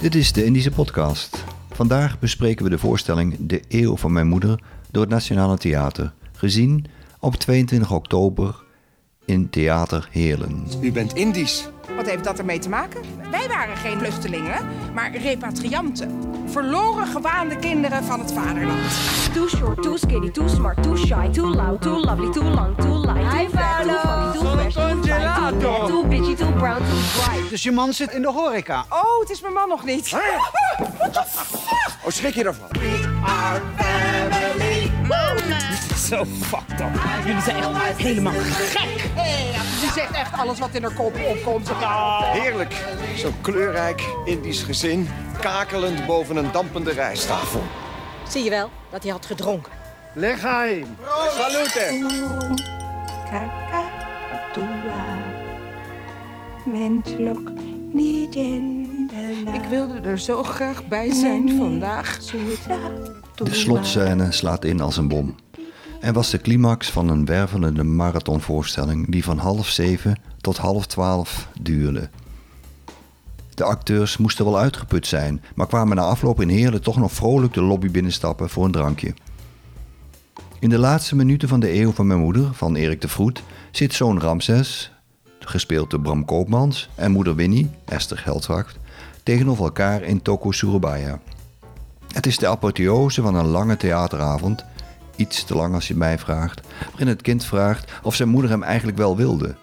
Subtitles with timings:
[0.00, 1.44] Dit is de Indische Podcast.
[1.70, 6.86] Vandaag bespreken we de voorstelling De Eeuw van Mijn Moeder door het Nationale Theater, gezien
[7.18, 8.62] op 22 oktober
[9.24, 10.66] in Theater Heerlen.
[10.82, 11.68] U bent Indisch.
[11.96, 13.00] Wat heeft dat ermee te maken?
[13.30, 16.28] Wij waren geen vluchtelingen, maar repatrianten.
[16.46, 18.80] Verloren gewaande kinderen van het vaderland.
[19.32, 22.98] Too short, too skinny, too smart, too shy, too loud, too lovely, too long, too
[22.98, 27.22] light, too fat, too funky, too fresh, too fly, too too bitchy, too brown, too
[27.22, 27.50] bright.
[27.50, 28.84] Dus je man zit in de horeca.
[28.88, 30.16] Oh, het is mijn man nog niet.
[32.04, 32.68] Oh, schrik je ervan?
[36.10, 37.00] Zo fucked up.
[37.26, 39.10] Jullie zijn echt helemaal gek.
[39.80, 41.70] Die zegt echt alles wat in haar kop opkomt.
[42.22, 42.74] Heerlijk.
[43.16, 45.08] Zo'n kleurrijk Indisch gezin,
[45.40, 47.62] kakelend boven een dampende rijsttafel.
[48.28, 49.72] Zie je wel dat hij had gedronken.
[50.14, 50.84] Leg hij.
[51.38, 52.08] Salute!
[56.64, 57.50] Menselijk
[57.92, 59.10] niet in
[59.54, 62.18] Ik wilde er zo graag bij zijn vandaag.
[63.34, 65.36] De slotscène slaat in als een bom.
[66.00, 71.48] En was de climax van een wervelende marathonvoorstelling die van half zeven tot half twaalf
[71.60, 72.10] duurde.
[73.54, 77.54] De acteurs moesten wel uitgeput zijn, maar kwamen na afloop in Heerlen toch nog vrolijk
[77.54, 79.14] de lobby binnenstappen voor een drankje.
[80.58, 83.94] In de laatste minuten van de eeuw van mijn moeder, van Erik de Vroet, zit
[83.94, 84.92] zoon Ramses,
[85.38, 88.76] gespeeld door Bram Koopmans, en moeder Winnie, Esther Geldwacht,
[89.22, 91.20] tegenover elkaar in Toko Surabaya.
[92.12, 94.64] Het is de apotheose van een lange theateravond,
[95.20, 98.62] iets te lang als je mij vraagt, waarin het kind vraagt of zijn moeder hem
[98.62, 99.54] eigenlijk wel wilde.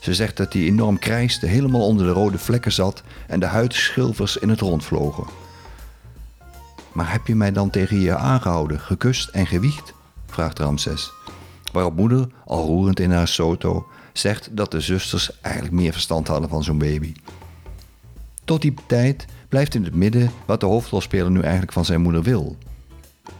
[0.00, 4.36] Ze zegt dat hij enorm krijste, helemaal onder de rode vlekken zat en de huidschilfers
[4.36, 5.24] in het rond vlogen.
[6.92, 9.92] Maar heb je mij dan tegen je aangehouden, gekust en gewiegd?
[10.26, 11.12] vraagt Ramses.
[11.72, 16.48] Waarop moeder, al roerend in haar soto, zegt dat de zusters eigenlijk meer verstand hadden
[16.48, 17.14] van zo'n baby.
[18.44, 22.22] Tot die tijd blijft in het midden wat de hoofdrolspeler nu eigenlijk van zijn moeder
[22.22, 22.56] wil.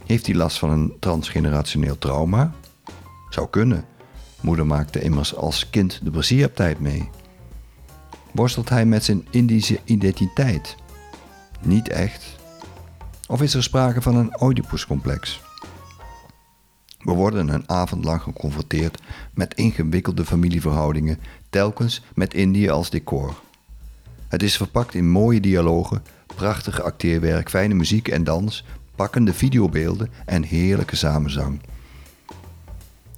[0.06, 2.52] Heeft hij last van een transgenerationeel trauma?
[3.30, 3.84] Zou kunnen.
[4.41, 7.08] Moeder maakte immers als kind de pleziertijd mee.
[8.32, 10.76] Worstelt hij met zijn Indische identiteit?
[11.60, 12.36] Niet echt.
[13.28, 15.41] Of is er sprake van een Oedipuscomplex?
[16.98, 19.02] We worden een avond lang geconfronteerd
[19.34, 21.18] met ingewikkelde familieverhoudingen,
[21.50, 23.34] telkens met Indië als decor.
[24.28, 28.64] Het is verpakt in mooie dialogen, prachtig acteerwerk, fijne muziek en dans,
[29.00, 31.61] pakkende videobeelden en heerlijke samenzang.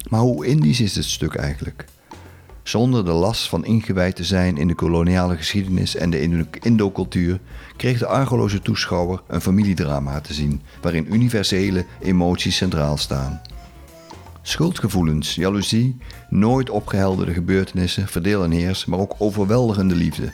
[0.09, 1.85] Maar hoe Indisch is dit stuk eigenlijk?
[2.63, 7.41] Zonder de last van ingewijd te zijn in de koloniale geschiedenis en de Indo-cultuur,
[7.77, 13.41] kreeg de argeloze toeschouwer een familiedrama te zien, waarin universele emoties centraal staan.
[14.43, 15.97] Schuldgevoelens, jaloezie,
[16.29, 20.33] nooit opgehelderde gebeurtenissen, verdeel en heers, maar ook overweldigende liefde.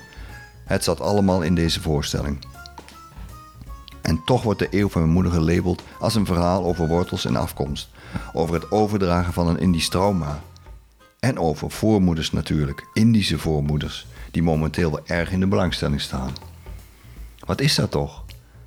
[0.64, 2.38] Het zat allemaal in deze voorstelling.
[4.28, 7.88] Toch wordt de eeuw van mijn moeder gelabeld als een verhaal over wortels en afkomst,
[8.32, 10.42] over het overdragen van een Indisch trauma.
[11.18, 16.32] En over voormoeders natuurlijk, Indische voormoeders, die momenteel wel erg in de belangstelling staan.
[17.38, 18.24] Wat is dat toch?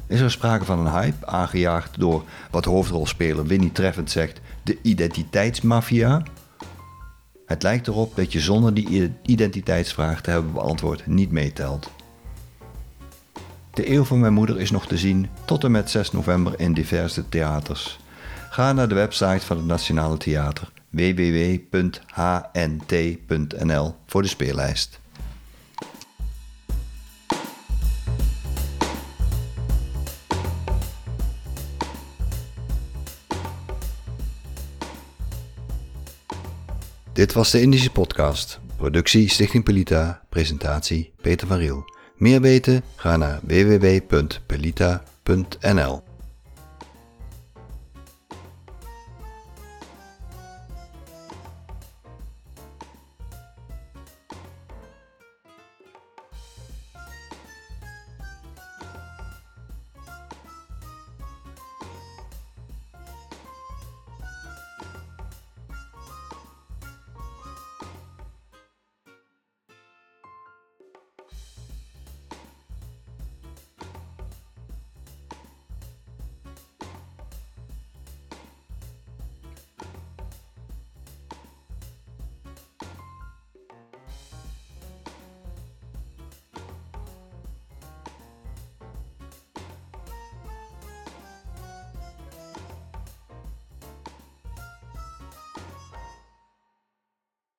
[0.07, 6.23] Is er sprake van een hype, aangejaagd door wat hoofdrolspeler Winnie treffend zegt, de identiteitsmafia?
[7.45, 11.91] Het lijkt erop dat je zonder die identiteitsvraag te hebben beantwoord niet meetelt.
[13.81, 16.73] De eeuw van mijn moeder is nog te zien tot en met 6 november in
[16.73, 17.99] diverse theaters.
[18.49, 21.65] Ga naar de website van het Nationale Theater www.hnt.nl
[24.05, 24.99] voor de speellijst.
[37.13, 38.59] Dit was de Indische Podcast.
[38.75, 40.21] Productie Stichting Pelita.
[40.29, 41.99] Presentatie Peter van Riel.
[42.21, 42.83] Meer weten?
[42.95, 46.03] Ga naar www.pelita.nl